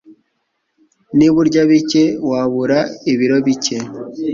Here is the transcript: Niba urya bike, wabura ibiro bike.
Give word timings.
Niba 1.17 1.35
urya 1.43 1.63
bike, 1.71 2.03
wabura 2.29 2.79
ibiro 3.11 3.37
bike. 3.47 3.77